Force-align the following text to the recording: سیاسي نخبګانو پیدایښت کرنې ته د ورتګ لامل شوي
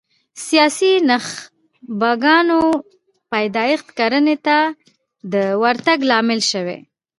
سیاسي 0.45 0.91
نخبګانو 1.09 2.59
پیدایښت 3.31 3.87
کرنې 3.97 4.35
ته 4.45 4.57
د 5.33 5.35
ورتګ 5.61 5.99
لامل 6.09 6.39
شوي 6.51 6.79